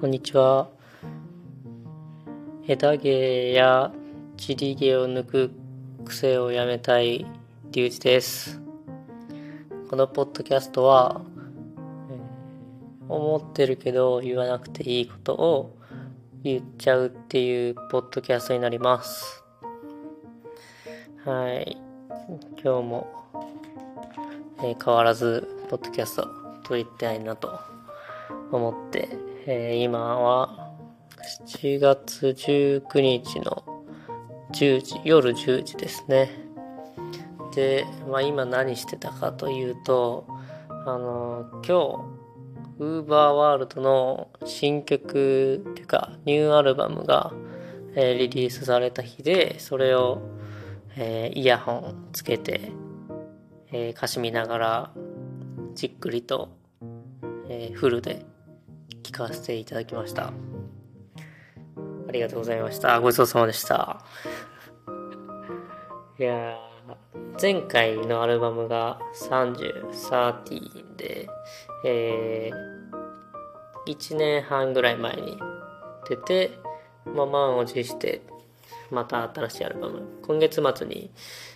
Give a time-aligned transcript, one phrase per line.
[0.00, 0.68] こんにちは。
[2.68, 3.90] 枝毛や
[4.36, 5.50] 散り毛を抜く
[6.04, 7.26] 癖をやめたい
[7.72, 8.60] リュウジです。
[9.90, 11.20] このポッドキャストは、
[13.08, 15.76] 思ってるけど言わなくていいことを
[16.44, 19.42] 言っちゃうっていうポッドキャストになります。
[21.24, 21.76] はい。
[22.62, 23.08] 今日も、
[24.58, 26.28] えー変わらずポッドキャスト
[26.62, 27.58] 撮りたいなと
[28.52, 30.74] 思って、えー今は
[31.48, 33.64] 7月19日の
[34.52, 36.28] 10時、夜10時ですね。
[37.54, 40.26] で、まあ今何してたかというと、
[40.68, 41.74] あの、今日、
[42.78, 47.32] ウーバーワールドの新曲っていうか、ニューアルバムが、
[47.94, 50.20] えーリリースされた日で、それを、
[50.94, 52.70] えーイヤホンつけて、
[53.72, 54.90] えー歌詞見ながら、
[55.74, 56.50] じっくりと、
[57.48, 58.26] えフルで
[59.08, 60.26] 聞かせていただきました。
[60.26, 63.00] ありがとうございました。
[63.00, 64.04] ごちそうさまでした。
[66.18, 66.68] いやー
[67.40, 71.28] 前回のアルバムが30、13で、
[71.84, 75.38] えー、1年半ぐらい前に
[76.08, 76.58] 出て、
[77.06, 78.22] まあ、満を持して、
[78.90, 80.02] また新しいアルバム。
[80.26, 81.10] 今月末に、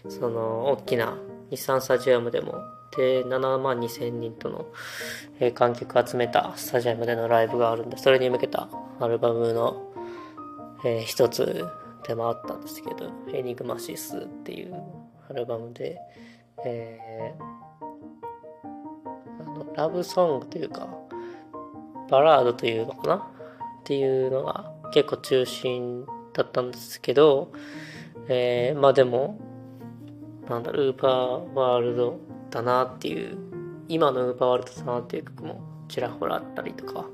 [0.08, 1.18] その、大きな
[1.50, 2.54] 日産スタジアムでも、
[2.96, 4.66] で、7万2千人との、
[5.40, 8.68] え観客を集めたスタジアムでのライブがあるんで、それに向けた
[9.00, 9.92] アルバムの、
[10.84, 11.66] えー一つ
[12.06, 14.74] でもあったんですけど、エニグマシスっていう
[15.30, 15.98] アルバムで、
[16.64, 17.62] えー
[19.40, 20.88] あのラブソングというか、
[22.10, 23.14] バラードというのかな？
[23.16, 23.20] っ
[23.84, 26.04] ていうのが結構中心
[26.34, 27.52] だったんですけど、
[28.28, 29.38] えーまあでも、
[30.48, 32.20] なんだろう、ウーパーワールド
[32.52, 33.36] だなっていう、
[33.88, 37.06] 今のウーパーワールドだなっていう曲もちらほらあったりとか、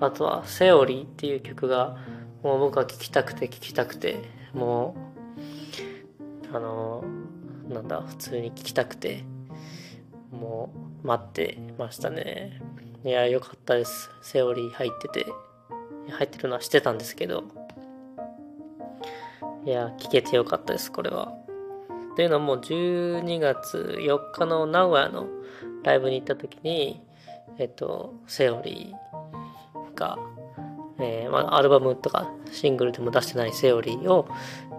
[0.00, 1.96] あとはセオリーっていう曲が、
[2.42, 4.22] もう僕は聴きたくて聴きたくて、
[4.54, 4.96] も
[6.52, 7.04] う、あの、
[7.68, 9.24] なんだ、普通に聴きたくて、
[10.32, 10.70] も
[11.02, 12.60] う待ってましたね。
[13.04, 14.10] いや、よかったです。
[14.22, 15.26] セオリー入ってて、
[16.10, 17.44] 入ってるのはしてたんですけど、
[19.64, 21.32] いや、聞けてよかったです、これは。
[22.16, 25.26] というのも、12月4日の名古屋の
[25.84, 27.02] ライブに行った時に、
[27.58, 30.18] えっと、セオリーが、
[30.98, 34.28] えーまあ、アルバムとかシングルでも出してないセオリーを、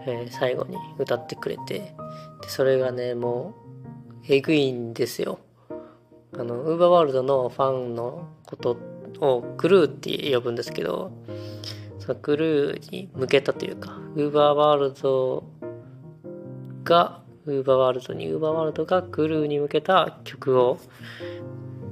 [0.08, 1.94] えー最後に歌ってくれて、
[2.42, 3.54] でそれがね、も
[4.24, 5.40] う、えぐいんですよ。
[6.34, 8.78] あの、ウーバーワールドのファンのこと
[9.20, 11.12] をクルーって呼ぶんですけど、
[12.00, 15.44] そのクルーに向けたというか、ウーバーワールド
[16.84, 20.78] が、ウーバーワールドに、ウーバーワールドがクルーに向けた曲を、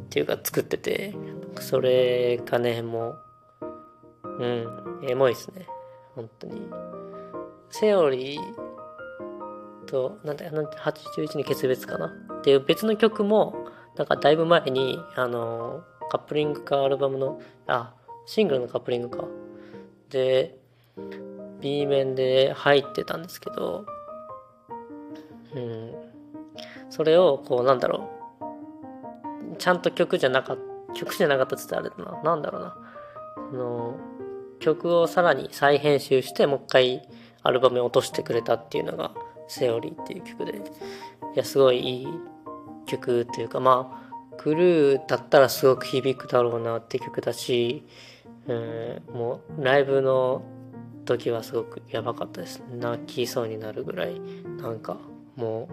[0.07, 1.15] っていうか作ってて、
[1.61, 3.15] それがね、も
[3.61, 5.65] う、うん、エモいですね。
[6.13, 6.61] 本当に。
[7.69, 13.55] セオリーと、なんだよ、なん81に決別かなっていう別の曲も、
[13.95, 17.93] なんかだいぶ前に、あの、カップリングかアルバムの、あ、
[18.25, 19.25] シングルのカップリングか。
[20.09, 20.57] で、
[21.61, 23.85] B 面で入ってたんですけど、
[25.55, 25.91] うん。
[26.89, 28.09] それを、こう、なんだろ
[29.53, 29.55] う。
[29.57, 30.57] ちゃんと曲じゃなかっ
[30.87, 32.23] た、曲じゃなかったって言ったらあれだな。
[32.23, 32.77] なんだろうな。
[33.37, 33.95] あの、
[34.59, 37.09] 曲をさらに再編集して、もう一回
[37.43, 39.11] アルバムに落としてくれたっていうのが、
[39.47, 40.53] セオリーっていう曲で。
[40.53, 40.61] い
[41.35, 42.07] や、すごいいい
[42.85, 47.85] 曲っていうか、まあ、クルーだったらすごく響くだろうなって曲だし、
[48.47, 50.43] うん、もうライブの
[51.05, 52.63] 時はすごくやばかったです。
[52.69, 54.19] 泣きそうになるぐらい、
[54.57, 54.97] なんか
[55.35, 55.69] も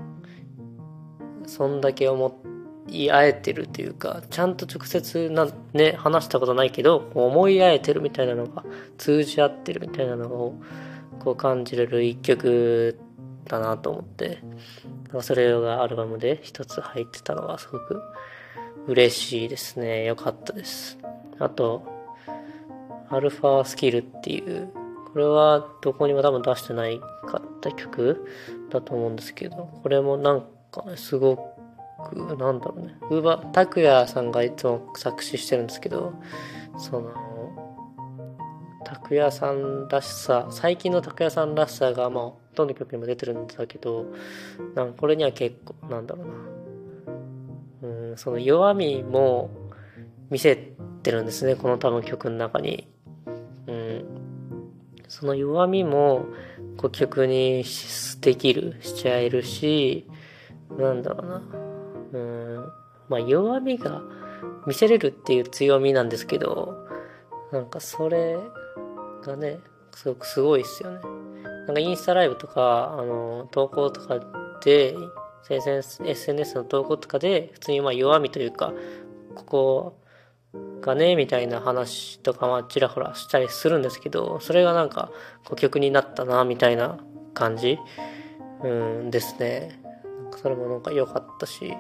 [1.45, 2.41] う、そんだけ思
[2.89, 8.65] い合えてるというか、ちゃんと直接な、ね、話したことないけど、思い合えてるみたいなのが、
[8.99, 10.55] 通じ合ってるみたいなのを、
[11.21, 12.99] こう感じれる一曲
[13.45, 14.39] だなと思って、
[15.21, 18.01] それがアルバムで一つ入ってたのがすごく
[18.87, 20.05] 嬉しいですね。
[20.05, 20.99] よかったです。
[21.39, 21.85] あと、
[23.09, 24.71] アルファスキルっていう、
[25.13, 28.27] これはどこにも多分出してないかった曲
[28.71, 31.37] だと思うんですけど、これもなんか、すご
[32.09, 36.15] く、なんだろうね、ウーバー、拓也さんがいつも作詞してるんですけど、
[36.79, 37.13] その、
[38.85, 44.07] 拓也さんらしさ、最近の拓也さんらしさが、まあ、ほとんど曲にも出てるんだけど、
[44.75, 46.27] なんかこれには結構、なんだろう
[47.87, 49.51] な、うん、その弱みも
[50.31, 50.57] 見せ
[51.03, 52.92] てるんですね、この多分曲の中に。
[55.13, 56.25] その弱みも
[56.79, 57.65] こう曲に
[58.23, 60.09] できるしちゃえるし
[60.79, 61.43] なんだろうな。
[62.13, 62.73] うん。
[63.11, 64.01] まあ弱みが
[64.67, 66.87] 見せれるっていう強みなんですけど
[67.53, 68.39] なんかそれ
[69.23, 69.59] がね
[69.95, 71.01] すごくすごいっすよね。
[71.67, 74.19] なんかインスタライブとかあの投稿とか
[74.65, 74.97] で
[75.51, 78.73] SNS の投稿とかで普通にまあ弱みというか
[79.35, 80.02] ここ
[80.81, 85.11] がねみたいな話とかまちらほらしたりするんですけどそれがなんか
[85.45, 86.99] こう曲になったなみたいな
[87.35, 87.79] 感じ？
[88.63, 89.81] うんですね。
[90.41, 91.77] それもなんか良かったしな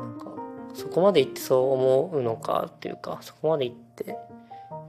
[0.00, 0.32] んか
[0.74, 4.16] そこまで言ってそう思うのかっていうかそこまで言って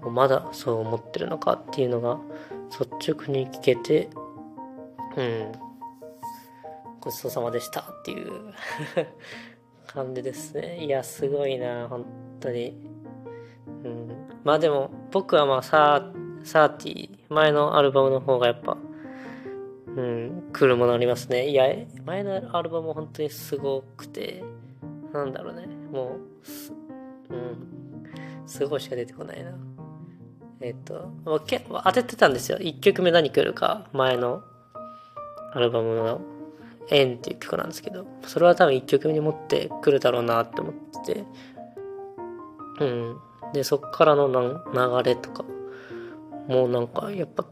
[0.09, 2.19] まだそう思ってるのかっていうのが
[2.69, 4.09] 率直に聞けて
[5.17, 5.51] うん
[7.01, 8.53] ごちそうさまでしたっていう
[9.87, 10.83] 感じですね。
[10.83, 12.34] いやすごいな本当。
[12.51, 12.77] に。
[13.83, 14.07] うん。
[14.43, 18.77] まあでも僕はまあサーサーティ前のアルバムの方がやっぱ
[19.87, 21.49] うん来るものありますね。
[21.49, 21.65] いや
[22.05, 24.43] 前のアルバム本当にすごくて
[25.13, 25.67] なんだろうね。
[25.91, 26.17] も
[27.29, 27.75] ううん。
[28.45, 29.51] すごいしか出てこないな。
[30.61, 31.11] えっと、
[31.45, 32.57] 結構当ててたんですよ。
[32.57, 34.43] 1曲目何来るか、前の
[35.53, 36.21] アルバムの
[36.89, 40.73] 縁っていう曲なんですけど、それは多分1曲目に持ってくるだろうなって思っ
[41.05, 41.23] てて、
[42.79, 43.17] うん。
[43.53, 45.45] で、そっからの流れとか、
[46.47, 47.45] もうなんか、やっぱ、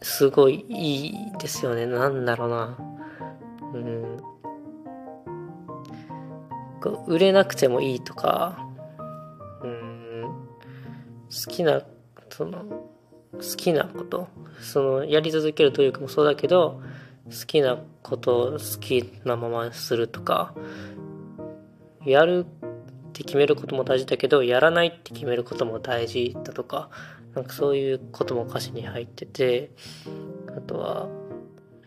[0.00, 1.86] すごいいいですよね。
[1.86, 2.78] なんだろうな。
[3.74, 4.18] うん。
[7.06, 8.58] 売れなくてもいいとか、
[9.62, 10.22] うん、
[11.24, 11.82] 好きな
[12.30, 12.64] その
[13.32, 14.28] 好きなこと
[14.60, 16.80] そのやり続ける努力もそうだけど
[17.26, 20.54] 好きなことを好きなままするとか
[22.04, 22.46] やる
[23.08, 26.90] って決めることも大事だけどやらないって決めることも大事だとか
[27.34, 29.70] なんかそういうことも歌詞に入ってて
[30.56, 31.08] あとは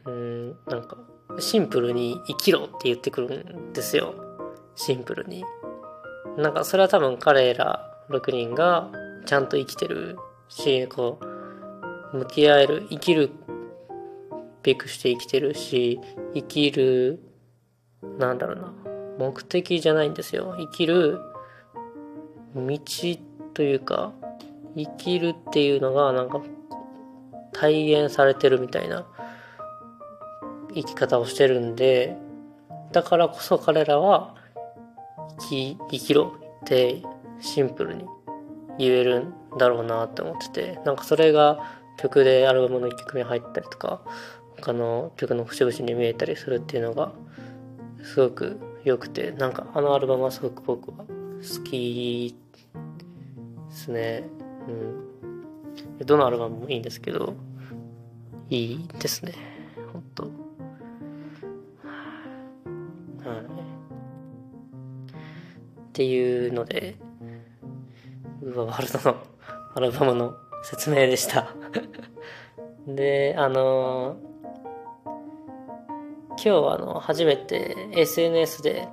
[0.05, 0.97] うんなんか
[1.39, 4.13] シンプルに生きろって言ってくるんですよ。
[4.75, 5.45] シンプルに。
[6.37, 8.91] なんかそれは多分彼ら6人が
[9.25, 10.17] ちゃんと生きてる
[10.49, 11.19] し、こ
[12.13, 13.31] う、向き合える、生きる
[14.63, 15.99] べくして生きてるし、
[16.33, 17.19] 生きる、
[18.17, 18.73] なんだろうな、
[19.17, 20.55] 目的じゃないんですよ。
[20.57, 21.19] 生きる
[22.55, 22.77] 道
[23.53, 24.13] というか、
[24.75, 26.41] 生きるっていうのがなんか
[27.53, 29.05] 体現されてるみたいな
[30.73, 32.17] 生き方をしてるんで、
[32.91, 34.35] だからこそ彼らは
[35.39, 37.01] 生き、生きろって
[37.39, 38.05] シンプルに
[38.77, 41.59] 言えるんだろうなって思っててなんかそれが
[41.97, 44.01] 曲でアルバムの1曲目入ったりとか
[44.57, 47.11] 他の曲の節々に見えたりするっていうのが
[48.03, 52.35] すごく良くてなんかあのアルバムはすごく僕は好き
[53.69, 54.23] ですね。
[54.67, 54.71] う
[56.03, 56.05] ん。
[56.05, 57.35] どのアルバムもいいんですけど
[58.49, 59.33] いいですね。
[59.93, 60.31] 本当はい。
[65.89, 66.95] っていうので
[68.41, 69.17] ウーバーワールドの
[69.75, 71.53] アルバムの説明でした。
[72.87, 74.17] で、あの
[76.43, 78.87] 今日あの、初めて SNS で、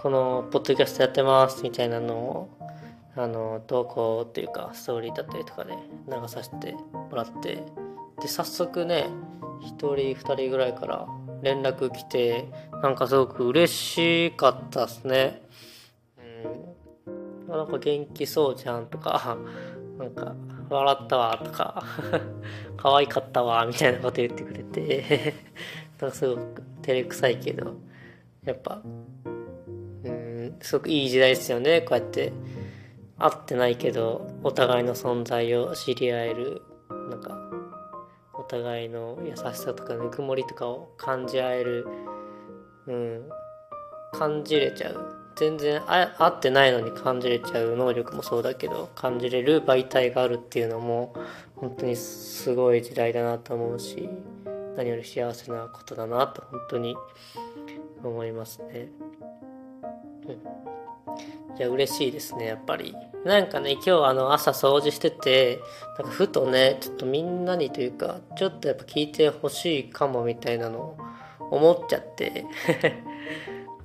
[0.00, 2.58] この、ポッドキャストやってますみたいなのを、
[3.14, 5.74] あの、投稿っていうか、ストーリーだったりとかで
[6.08, 7.62] 流させてもらって、
[8.22, 9.08] で、早速ね、
[9.60, 11.06] 1人、2人ぐらいから
[11.42, 12.48] 連絡来て、
[12.82, 15.42] なんかすごく嬉しかったっすね。
[17.06, 17.54] うん。
[17.54, 19.36] なんか元気そうじゃんとか、
[19.98, 20.34] なんか、
[20.70, 21.84] 笑ったわとか
[22.78, 25.34] 可愛かったわみたいなこと言ってくれて
[26.00, 27.74] なんかすごく照れくさいけど、
[28.44, 28.82] やっぱ、
[30.04, 32.32] うん、すごくいい時代ですよね、こうやって。
[33.18, 37.38] 会ってないけど、お互いの存在を知り合える、なんか、
[38.34, 41.86] お互いの優しさとかぬくもりとかを感じ合える、
[42.88, 43.28] うん、
[44.12, 51.14] 感じれちゃう全然あ合ってないのに感じれちゃう能力もそうだけど感じれる媒体があるっていうのも
[51.56, 54.08] 本当にすごい時代だなと思うし
[54.76, 56.96] 何より幸せなことだなと本当に
[58.02, 58.88] 思いますね。
[60.26, 62.94] うん、いや嬉しいですねやっぱり。
[63.24, 65.60] なんかね今日あの朝掃除してて
[65.98, 70.96] なんかふとねちょっとみんなにというかちょっとやっぱ聞いてほしいかもみたいなのを
[71.52, 72.44] 思っちゃって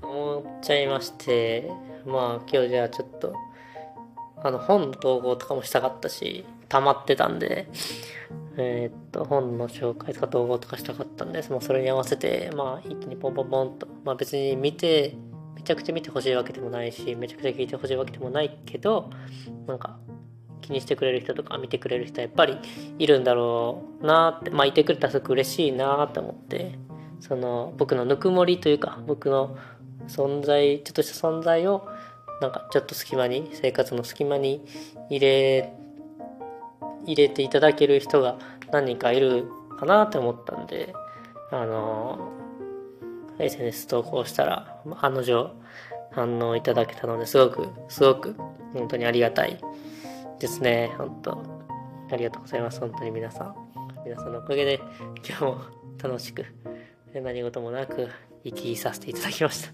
[0.01, 1.69] 思っちゃいまして、
[2.05, 3.33] まあ今日じゃあちょっと、
[4.41, 7.67] あの本の統合とかもしたかったし、溜まってたんで、
[8.57, 11.51] えー、っと、本の紹介とか統合とかしたかったんです。
[11.51, 15.15] もうそれに合わせて、まあ一気にポンポンポンと、まあ別に見て、
[15.55, 19.11] めちゃくちゃ見てほしいわけでもないし、めちゃくちゃ聞いてほしいわけでもないけど、
[19.67, 19.99] なんか、
[20.61, 22.57] 気にしてくれる人とか見てくれる人はやっぱり
[22.99, 26.77] いるんだろうなって、まあいてくれたらすごく嬉しいなって思って、
[27.19, 29.57] その僕のぬくもりというか、僕の
[30.07, 31.87] 存在ちょっとした存在を
[32.41, 34.65] なんかちょっと隙間に生活の隙間に
[35.09, 35.73] 入れ
[37.07, 38.37] 入れていただける人が
[38.71, 39.47] 何人かいる
[39.79, 40.93] かなって思ったんで、
[41.51, 42.31] あの、
[43.39, 45.51] SNS 投稿したら、案の定
[46.11, 48.35] 反応いただけたのですごく、すごく
[48.73, 49.59] 本当にありがたい
[50.39, 50.93] ですね。
[50.97, 51.43] 本当
[52.11, 52.79] ありがとうございます。
[52.79, 53.67] 本当に皆さん。
[54.07, 54.79] 皆さんのおかげで
[55.27, 55.61] 今日も
[56.01, 56.45] 楽しく
[57.13, 58.07] 何事もなく
[58.45, 59.73] 生きさせていただきました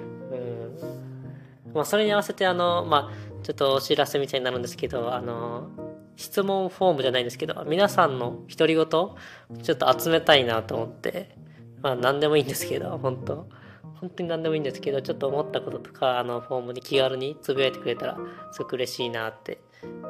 [0.00, 5.68] うんまあそれに合わせてあのまあちょっとお知らせみたいになるんですけどあの
[6.18, 9.14] 質問フォームじゃないんですけど皆さんの独り言ちょ
[9.74, 11.34] っと集めたいなと思って
[11.80, 13.48] まあ何でもいいんですけど本当
[14.00, 18.18] 本当に何でもいいんですけどちょっと思ったこととかあのフォームに気軽につぶやいてくれたら
[18.52, 19.60] すごく嬉しいなって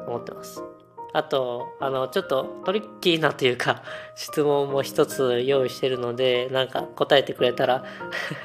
[0.07, 0.63] 思ってます
[1.11, 3.81] あと、あの、ちょっとトリッキーなというか、
[4.15, 7.83] 質問も一つ用意してるので、なんか答えてくれたら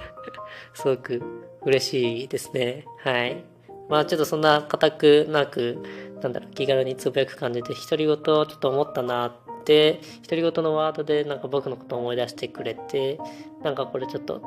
[0.72, 1.22] すごく
[1.62, 2.86] 嬉しいですね。
[3.00, 3.44] はい。
[3.90, 5.78] まあちょっとそんな固くなく、
[6.24, 9.32] なんだろう、気軽につぶやく感じで、独り言ちょっと思ったなっ
[9.64, 13.18] て、独り言のワードでなんか僕のことを思い出してくれて、
[13.62, 14.42] なんかこれちょっと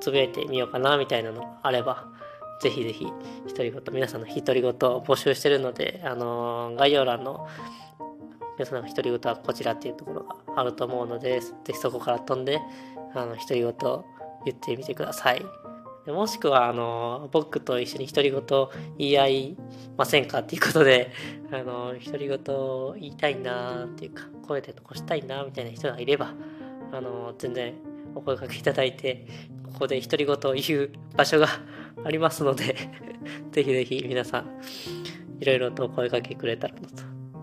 [0.00, 2.06] つぶやいてみようかなみたいなのがあれば、
[2.62, 3.04] ぜひぜひ、
[3.48, 4.72] 独り言、皆さんの独り言を
[5.04, 7.46] 募集してるので、あの、概要欄の
[8.58, 12.60] 皆さんの独り言はこちらっていうところがあると思うので、ぜひそこから飛んで、
[13.14, 13.74] あの、独り言
[14.46, 15.44] 言ってみてください。
[16.06, 18.42] もしくは、あの、僕と一緒に独り言
[18.98, 19.56] 言い合い
[19.96, 21.12] ませんかっていうことで、
[21.52, 22.38] あの、独り言
[23.00, 26.34] 言いたいなっていうか、声で残したいなみたいな人がいれば、
[26.90, 27.74] あの、全然
[28.16, 29.26] お声かけいただいて、
[29.72, 31.46] ここで独り言を言う場所が
[32.04, 32.76] ありますので
[33.52, 34.60] ぜひぜひ皆さん、
[35.40, 36.80] いろいろとお声かけくれたらな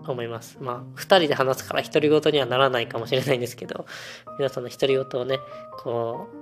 [0.04, 0.58] と思います。
[0.60, 3.86] まあ、二人で話すから独り言にはならないかもしれないんですけど、
[4.38, 5.38] 皆さんの独り言をね、
[5.82, 6.40] こう、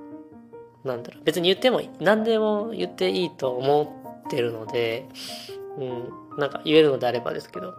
[0.84, 5.06] なんだろう、別に言っても、何でも言っていいと思ってるので、
[5.78, 7.74] うん、なんか言えるのであればですけど、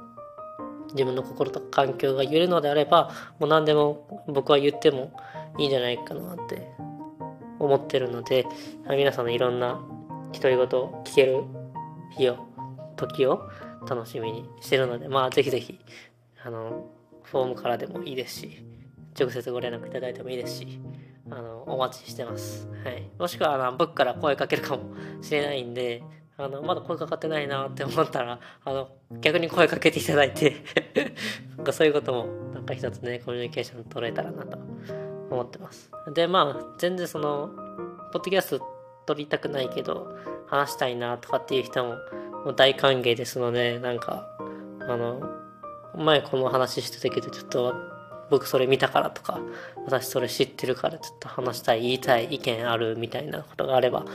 [0.94, 5.12] 自分の心とか環境が言えるのであれば、もう何でも僕は言っても
[5.58, 6.72] いいんじゃないかなって
[7.60, 8.46] 思ってるので、
[8.90, 9.80] 皆さんのいろんな
[10.34, 11.44] 独り言を聞ける
[12.18, 12.38] 日を、
[12.96, 13.50] 時を
[13.88, 15.80] 楽しみにしてるので、まあぜひぜひ、
[16.44, 16.90] あの、
[17.24, 18.66] フォームからでもいいですし、
[19.20, 20.80] 直接ご連絡いただいてもいいですし、
[21.32, 22.68] あの、お待ちしてます。
[22.84, 23.10] はい。
[23.18, 24.84] もしくは、あの、僕から声かけるかも
[25.22, 26.04] しれないんで、
[26.38, 28.90] あの、まだ声かかってないなって思ったら、あの、
[29.22, 30.64] 逆に声かけていただいて
[31.58, 34.58] なんかそういうことも、なんか一つね、コミュニケーション取れたらなと
[35.30, 35.92] 思ってます。
[36.14, 37.50] で、まあ、全然その、
[38.14, 38.66] ポッドキャスト
[39.06, 40.16] 撮りたくないけど、
[40.48, 41.96] 話したいなとかっていう人も
[42.46, 44.26] もう大歓迎ですので、なんか、
[44.80, 45.22] あの、
[45.96, 47.76] 前この話してたけど、ちょっと
[48.30, 49.40] 僕それ見たからとか、
[49.86, 54.06] 私それ知ってるからちょっと話したい、言いたい意見あるみたいなことがあれば、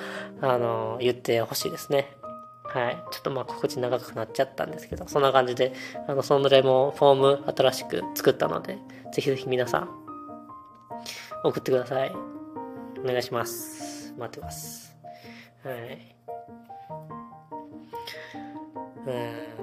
[0.40, 2.16] あの、言ってほしいですね。
[2.64, 2.96] はい。
[3.10, 5.72] ちょっとまあ心地長くなっちゃったんですけど、そんな感じで、
[6.08, 8.78] あの、そのれもフォーム新しく作ったので、
[9.12, 9.88] ぜひぜひ皆さん、
[11.44, 12.12] 送ってください。
[13.04, 14.14] お願いします。
[14.18, 14.96] 待ってます。
[15.62, 16.16] はい。
[19.06, 19.54] うん。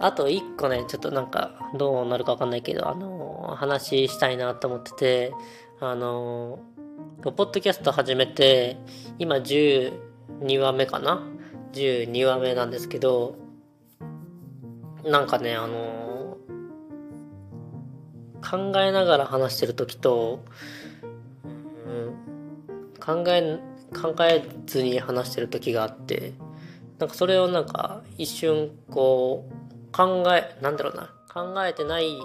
[0.00, 3.17] あと一個ね、ちょっとなんか、どうなるかわかんないけど、あの、
[3.54, 5.32] 話したいなと思ってて、
[5.80, 6.60] あの、
[7.22, 8.76] ポッドキャスト始めて、
[9.18, 11.26] 今12話目かな
[11.72, 13.36] ?12 話目なんですけど、
[15.04, 16.36] なんかね、あの、
[18.40, 20.44] 考えながら話してる時と、
[21.44, 23.58] うん、考え
[23.94, 26.34] 考えずに話してる時があって
[26.98, 32.18] なんかそれをなんか一瞬こう考えなんだろうな考えてない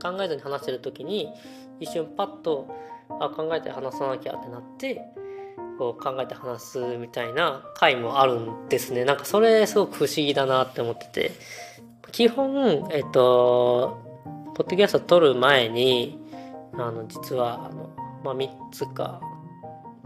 [0.00, 1.28] 考えずに話してる時に
[1.80, 2.68] 一瞬パッと
[3.20, 5.02] あ考えて話さなきゃってなって
[5.78, 9.04] こう考えて話すみたいな回もあるんですね。
[9.04, 11.32] なんかそれすごく不思議だなって思ってて。
[12.12, 13.98] 基本えっと
[14.54, 16.18] ポッドキャスト撮る前に
[16.72, 19.20] あの実はあの、まあ、3つか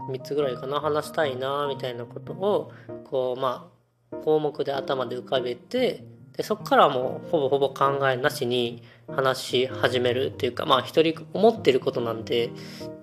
[0.09, 2.71] 3つぐらいかな話したいなみたいなことを
[3.05, 3.71] こうま
[4.11, 6.03] あ項目で頭で浮かべて
[6.35, 12.51] でそこからもうほぼほぼ考えなしに話し始めるっていうかまあ一人思ってることなんで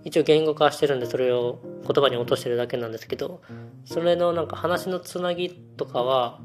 [0.05, 3.43] 一応言語化してるんでそれを言葉に落としてるだけなんですけど
[3.85, 6.41] それのなんか話のつなぎとかは、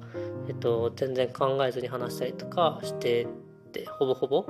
[0.48, 3.28] えっと、全然考えずに話したりとかしてっ
[3.72, 4.46] てほぼほぼ。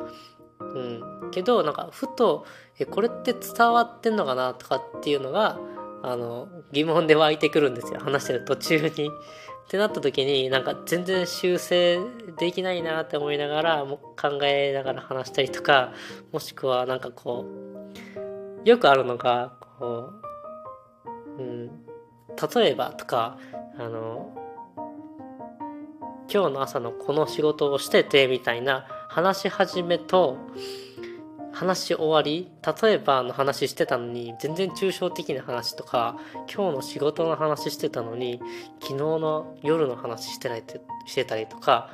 [0.60, 2.46] うん、けどなんかふと
[2.80, 5.60] えこれって伝わってんのかなとかっていうのが
[6.06, 8.00] あの、疑問で湧いてくるんですよ。
[8.02, 9.10] 話してる途中に。
[9.64, 12.00] ってなった時に、なんか全然修正
[12.38, 15.94] できないなって思いながら、も考えながら話したりとか、
[16.32, 17.46] もしくはなんかこ
[18.66, 20.12] う、よくあるのが、こ
[21.38, 21.68] う、うん、
[22.56, 23.38] 例えばとか、
[23.78, 24.38] あの、
[26.34, 30.38] 今日の朝のこの仕事をしててみたいな話し始めと
[31.54, 32.52] 話し終わり
[32.84, 36.18] 例えばの話してたのに全然抽象的な話とか
[36.54, 38.42] 今日の仕事の話してたのに
[38.82, 41.90] 昨日の夜の話してないてしてたりとか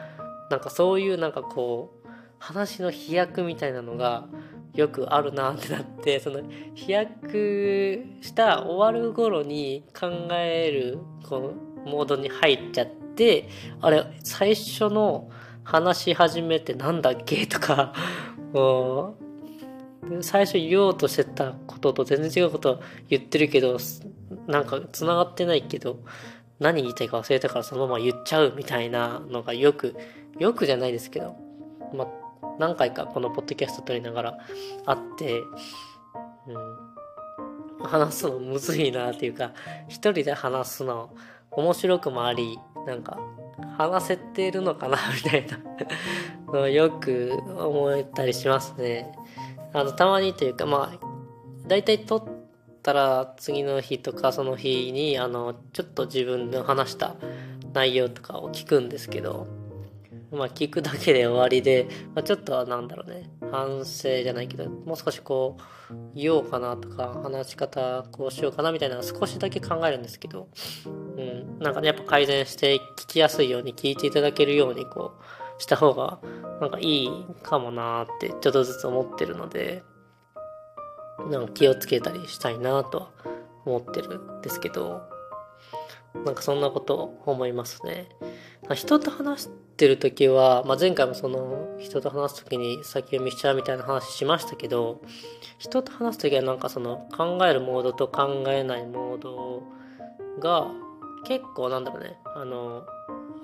[0.49, 4.25] なんかそういうなんかこう話の飛躍みたいなのが
[4.73, 6.41] よくあるなってなってその
[6.73, 11.53] 飛躍した終わる頃に考えるこ
[11.85, 13.49] うモードに入っちゃって
[13.81, 15.29] あれ最初の
[15.63, 17.45] 話し始めてなんだっけ？
[17.45, 17.93] とか
[20.21, 23.77] 最初言おうとしてたことと全然違うこと言ってるけど
[24.47, 25.99] なんか繋がってないけど
[26.59, 29.95] 何言いたいか忘れたからそのまま言っちゃうみたいなのがよく
[30.37, 31.35] よくじゃないですけど、
[31.93, 32.07] ま、
[32.59, 34.37] 何回かこのポッドキャスト撮りながら
[34.85, 35.41] あって、
[37.79, 39.53] うん、話すのむずいなっていうか
[39.87, 41.13] 一人で話すの
[41.51, 43.19] 面白くもありなんか
[43.77, 45.59] 話せてるのかなみたいな
[46.51, 49.11] のよく思ったりしますね。
[49.73, 51.07] あのたまにというかまあ
[51.67, 52.23] 大体撮っ
[52.81, 57.15] たら次の日とかその日にあのちょっと自分の話した
[57.73, 59.47] 内容とかを聞くんですけど
[60.31, 65.57] まあ聞くだけで終わりで、まあ、ちょっとはなんだろうね反省じゃないけどもう少しこ
[65.91, 70.47] う言おうかなとか話し方こうしようかなみたいな少しだけ考えるんですけど、
[70.85, 76.19] うん、なんかねやっぱ改善して聞きやすいように聞いていただけるようにこうした方が
[76.59, 77.09] なんかいい
[77.43, 79.83] かもなってちょっとずつ思ってるので
[81.29, 83.11] なんか気をつけたりしたいなとは
[83.65, 85.01] 思ってるんですけど
[86.25, 88.09] なんかそんなこと思いますね。
[88.73, 95.01] 人と話してる時は、まあ、前回もその人と話す時に先読みしちゃうみたいな話しましたけど
[95.57, 99.63] 人と話す時はなんかその考えるモードと考えないモード
[100.39, 100.67] が
[101.25, 102.85] 結構なんだろうねあの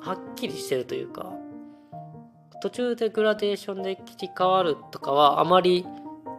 [0.01, 1.31] はっきりしてるというか
[2.65, 5.85] 途中でグラデーションで切り替わるとかはあまり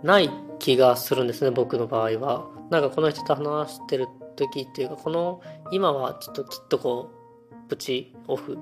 [0.02, 2.50] ない気がするんですね僕の場合は。
[2.68, 7.12] なんかこの人と話してる時っていうかこの今はちょっときっとこ
[7.52, 8.58] うプチオフ。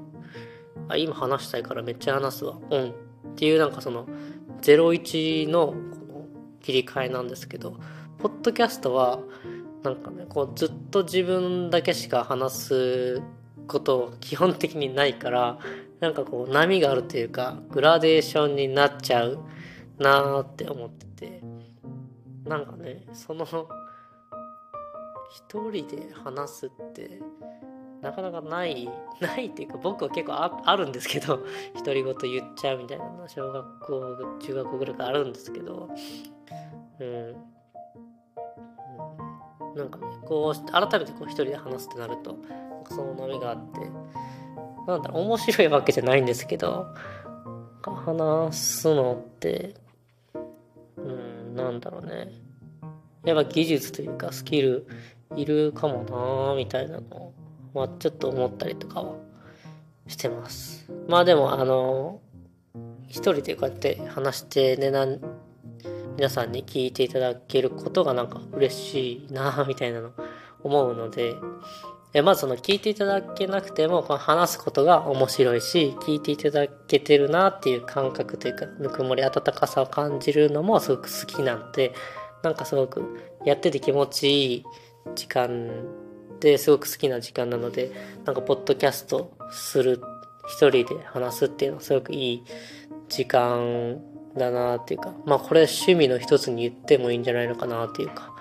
[0.91, 2.59] あ今話したいからめっちゃ話すわ。
[2.69, 2.95] オンっ
[3.35, 4.07] ていうなんかその
[4.61, 6.27] 01のこの
[6.61, 7.79] 切り替えなんですけど
[8.19, 9.21] ポッドキャストは
[9.83, 13.23] なんかねこうずっと自分だけしか話す
[13.69, 15.59] こと基本的にないから
[16.01, 19.39] なんかこう波があるというかグラデーションになっちゃう
[19.99, 21.65] なーって思ってて。
[22.47, 23.47] なんかねその
[25.31, 27.21] 一人で話すって
[28.03, 28.89] なかなかない
[29.21, 35.89] ないっていうか僕は結構ああるんですけど独り言言っちゃうみたいな小学校中学校ぐらいからあるんですけど。
[37.01, 37.35] うん、う
[39.75, 42.37] ん、なんかねこう改めてこう一人で話すってなると
[42.91, 43.81] その波があって。
[44.87, 46.87] なんだろう面白いわけじゃないんですけど
[47.83, 49.75] 話すのって
[50.97, 52.33] うんなんだろうね
[53.25, 54.87] やっぱ技術というかスキル
[55.37, 57.33] いるかもなーみたいなの
[57.73, 59.17] はちょっと思ったりとかは
[60.07, 60.91] してます。
[61.09, 62.21] まあでもあの
[63.09, 65.07] 一人でこうやって話してねな
[66.17, 70.13] 皆さんに聞いていただけることがなんか嬉しいなみたいなの
[70.63, 71.35] 思うので
[72.15, 81.93] えまずその聞いていただけなくてもこの話すことが面白いし聞いていただけてるなっていう感覚というかぬくもり温かさを感じるのもすごく好きなので
[82.45, 83.03] なんかすごく
[83.45, 84.65] やってて気持ちいい
[85.17, 85.71] 時間
[86.39, 87.91] ですごく好きな時間なので
[88.25, 90.01] なんかポッドキャストする
[90.47, 92.45] 一人で話すっていうのはすごくいい
[93.09, 94.01] 時間
[94.37, 98.33] だなっていうかまあこれ趣味の一つに言ってもいいんじゃないのかなっていうか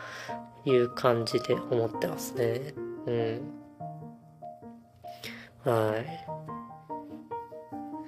[0.66, 2.74] いう感じで思ってますね。
[3.06, 3.63] うん。
[5.66, 6.34] はい。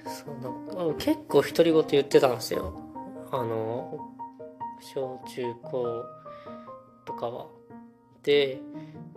[0.06, 2.74] そうな結構独り言言ってたんですよ。
[3.32, 4.00] あの
[4.82, 6.04] 小中高
[7.06, 7.48] とかは。
[8.24, 8.60] で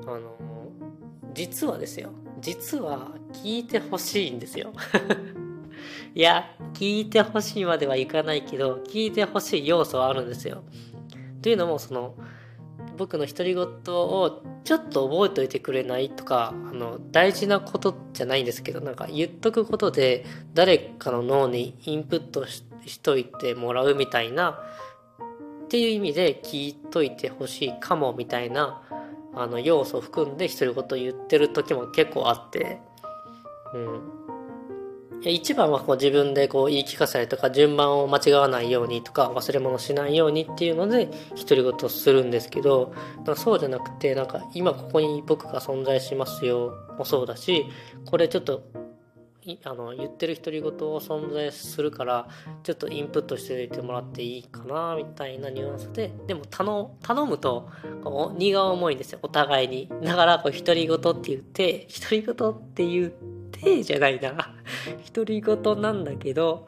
[0.02, 0.36] あの
[1.34, 2.10] 実はですよ。
[2.40, 4.72] 実は聞いてほしいんですよ。
[6.14, 10.62] いや聞いてほしいまではいかないけど聞いてほしい要素はあるんですよ。
[11.42, 12.14] というのもその
[12.98, 22.64] 僕の独り言をちょっと覚えておいてくれないとかあの大事なことじゃないんですけどなんか言っとくことで誰かの脳にインプットし
[23.00, 24.58] といてもらうみたいな
[25.64, 28.82] っていう意味で聞いといてほしいかもみたいな
[29.34, 32.80] あの要素を含んで独り言言ってる時も結構あって、
[33.74, 34.17] うん、
[35.22, 42.94] 一番はこう自分でこう言い聞かせたりとか順番を間違わないようにとか忘れ物しないようにっていうので独り言するんですけど
[43.36, 47.66] そうじゃなくてなんか今ここに僕が存在しますよもそうだし
[48.06, 48.62] これちょっと
[49.64, 52.28] あの言ってる独り言を存在するから
[52.62, 57.70] ちょっとインプットしておいてもらっていいかなみたいなニュアンスででも頼むと
[58.36, 59.20] 荷が重いんですよ。
[59.22, 59.88] お互いに。
[60.02, 63.37] だからこう独り言って言って独り言って言って
[63.82, 64.54] じゃないな。
[65.12, 66.66] 独り言なんだけど。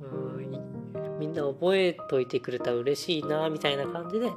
[0.00, 0.36] うん
[1.18, 4.30] みんな覚えといてくれたら嬉しいなみたいな感じで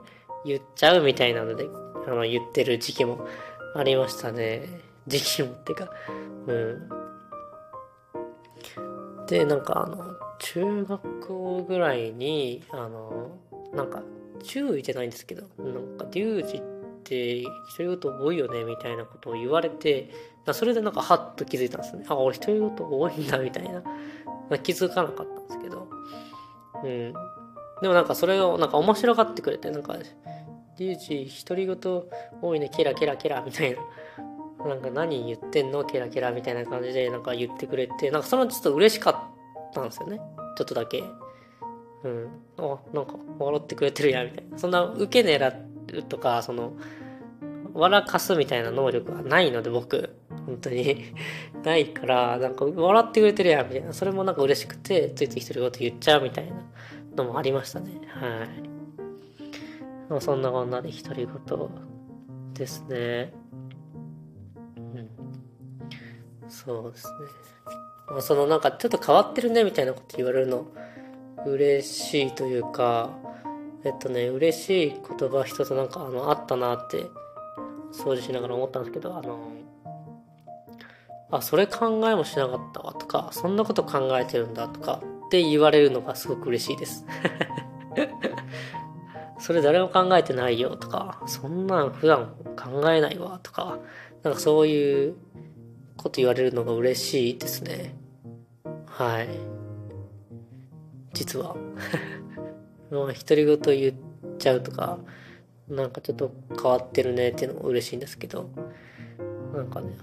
[0.46, 1.68] 言っちゃうみたいなので
[2.08, 3.28] あの言ってる時期も
[3.76, 4.68] ありましたね。
[5.08, 5.90] 時期もってか。
[6.48, 6.90] うん。
[9.28, 13.38] でなんかあの中学校ぐらいにあの
[13.74, 14.02] なんか
[14.42, 16.62] 注意じゃないんですけどなんかリュウジっ
[17.04, 17.44] て
[17.78, 20.10] 独り言多いよねみたいなことを言われて
[20.54, 23.92] それでなんかハッと気づいたんですねあ俺独り言多いんだみたいな、ま
[24.52, 25.88] あ、気づかなかったんですけど
[26.84, 27.14] うん
[27.82, 29.96] でもなんかそれをなんか面白がってくれてなんか
[30.78, 31.78] リュウジ独り言
[32.42, 33.82] 多いねケラケラケラみたいな
[34.68, 39.12] なんか何言ってんのケラケラみたいな感じでなんか言ってくれて、なんかそのちょっと嬉しか
[39.70, 40.18] ったんですよね。
[40.58, 41.04] ちょっとだけ。
[42.04, 42.30] うん。
[42.58, 44.58] あ、なんか笑ってくれてるや、みたいな。
[44.58, 45.54] そんな受け狙
[45.94, 46.74] うとか、その、
[47.74, 50.19] 笑かすみたいな能力はないので、僕。
[50.50, 51.06] 本当に
[51.64, 53.94] ないから、なんか笑ってくれてるやん、みたいな。
[53.94, 58.02] それもなんか嬉しくて、ついつい独り言言っちゃうみたいなのもありましたね。
[58.08, 58.70] はい。
[60.10, 61.70] まあ、そんなこんなで独り言
[62.54, 63.32] ですね
[64.76, 65.10] うん。
[66.50, 67.08] そうです
[68.16, 68.22] ね。
[68.22, 70.66] そのなんかちょっと変わってるねみたいなこと言われるの
[71.46, 73.12] 嬉しいというか、
[73.84, 77.06] えっとね、嬉しい言葉一つなんかあのあったなって
[77.92, 79.38] 掃除しながら思ったんですけど、あの、
[81.32, 87.06] あ、それ考えもしなかったわとか、そんなこと考えてるんだとかって言われるのがすごく嬉しいです。
[89.40, 93.80] それ誰も考えてないよとか、そんなん普段考えないわとか、
[94.24, 95.16] なんかそういう
[95.98, 97.96] こと言われるのが嬉しいですね。
[98.88, 99.28] はい。
[101.14, 101.56] 実は。
[102.92, 104.98] まあ、独り言言っちゃうとか、
[105.68, 108.50] なんかちょっと変わってるねっていうのも嬉しいんですけど、
[109.54, 109.96] なんかね、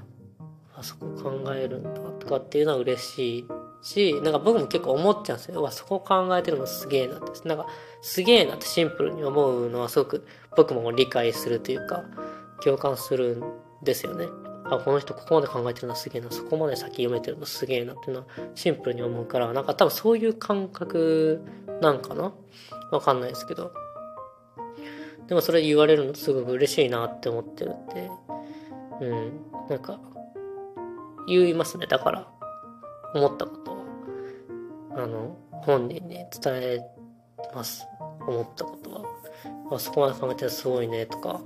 [0.78, 3.46] あそこ考えるんだとかっていうのは嬉しい
[3.82, 5.62] し、なんか僕も結構思っちゃうんですよ。
[5.62, 7.48] わ、そこ考えてるのすげえなって。
[7.48, 7.66] なんか、
[8.02, 12.04] すげえなってシンプルに思うのはすごく僕も理解するというか、
[12.62, 13.42] 共感するん
[13.82, 14.26] ですよね。
[14.64, 21.40] あ、この人ここまで考えてるのすげえな、そこまで先読めてるのすげえなっていうのはシンプルに思うから、なんか多分そういう感覚
[21.80, 22.32] なんかな？
[22.90, 23.72] わかんないですけど。
[25.28, 28.10] でもそれ言われるのすごく嬉しいなって思ってるって、
[29.00, 29.98] うん、なんか、
[31.26, 31.86] 言いますね。
[31.86, 32.28] だから、
[33.14, 33.84] 思ったことを、
[34.96, 36.80] あの、本人に伝え
[37.54, 37.86] ます。
[38.26, 39.04] 思ったことは。
[39.70, 41.40] あそこまで考えてすごいねとか、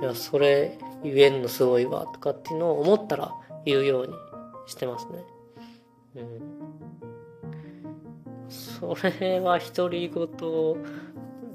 [0.00, 3.32] いや、それ言えんのすごいわとかっていうのを思ったら
[3.64, 4.14] 言うように
[4.66, 5.24] してますね。
[6.16, 6.62] うん。
[8.48, 10.28] それは独り言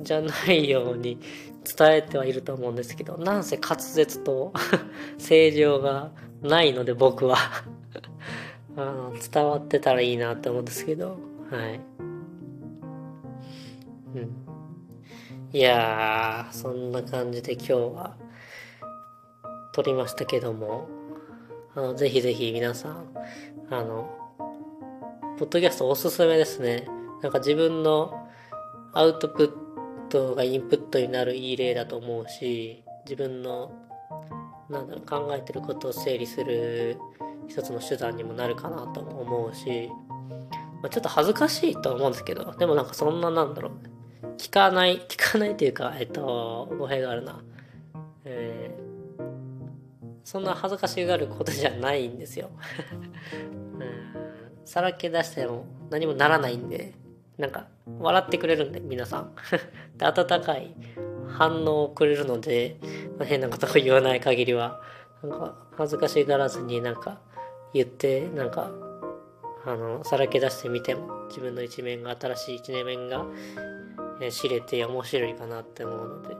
[0.02, 1.20] じゃないように
[1.63, 4.54] 伝えてはいると思うんですけど、なんせ滑舌と
[5.18, 7.38] 正常がないので僕は
[8.76, 11.17] あの伝わってたらいいなって思うんですけど、
[11.50, 11.80] はい。
[14.15, 14.47] うん。
[15.52, 18.17] いやー、そんな感じで今日は
[19.73, 20.88] 撮りましたけども、
[21.76, 23.08] あの、ぜひぜひ皆さん、
[23.69, 24.10] あの、
[25.38, 26.88] ポッドキャストおすすめですね。
[27.21, 28.28] なんか自分の
[28.93, 33.71] アウトプットがインプットになるいい例だと思うし、自分の、
[34.69, 36.97] なんだろう、考えてることを整理する
[37.47, 39.89] 一つの手段にもなるかなとも思うし、
[40.82, 43.69] まあ、ちょっと恥ずかしいとは思うんですけど、でもなんかそんななんだろ
[44.23, 47.41] う、聞かない、聞かないというか、えっと、語弊があるな。
[48.25, 48.88] えー
[50.27, 52.49] そんな恥ずかしがることじゃないんですよ
[53.80, 56.95] うんさらけ出しても何もならないんで
[57.38, 59.32] なんか笑ってくれるんで皆さん
[59.95, 60.75] で温かい
[61.30, 62.78] 反応をくれるので、
[63.18, 64.82] まあ、変なことを言わない限りは
[65.24, 67.20] なんか恥ずかしがらずになんか
[67.74, 68.72] 言ってなんか
[69.66, 73.26] あのさらけ出してみても自分の一面が新しい一面が
[74.32, 76.36] 知れて面白いかなって思うので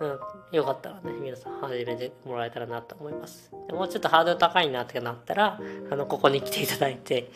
[0.00, 0.18] うん、
[0.56, 3.52] よかったらね、皆さん始めてもらえたらなと思います。
[3.70, 7.30] もうちょっとハードル高いなってなったら、あの、ここに来ていただいて、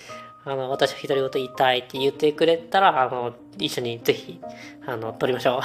[0.44, 4.40] あの、私は独り言言いたいって言ってくれたら、あの、一緒にぜひ、
[4.86, 5.60] あの、撮りましょ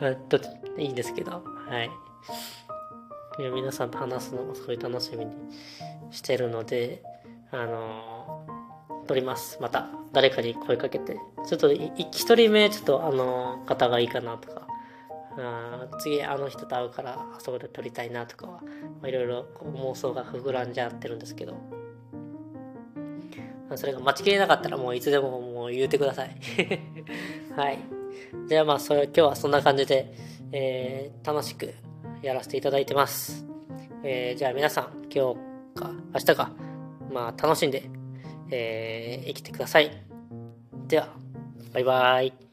[0.00, 0.16] う。
[0.28, 0.38] と
[0.78, 1.90] いいんですけど、はい。
[3.38, 5.32] いや皆さんと話すのもすごい楽しみに
[6.12, 7.02] してるので、
[7.50, 8.46] あの
[9.06, 9.58] 撮ります。
[9.60, 11.18] また、誰かに声かけて。
[11.46, 14.66] ちょっと、一人目、ちょっと、あの方がいいかなとか、
[15.36, 18.60] あ次あの人と会うからあそこで撮りたいなとかは、
[19.04, 21.56] いろいろ妄想が膨らんじゃってるんですけど
[23.76, 26.36] それが待ちきれなかったらもういつでももう言うてください。
[27.56, 27.78] はい。
[28.48, 30.14] じゃあまあそれ今日はそんな感じで、
[30.52, 31.74] えー、楽しく
[32.22, 33.46] やらせていただいてます。
[34.02, 36.52] えー、じゃあ皆さん今日か明日か、
[37.12, 37.88] まあ楽しんで、
[38.50, 39.90] えー、生きてください。
[40.86, 41.08] では、
[41.72, 42.43] バイバイ。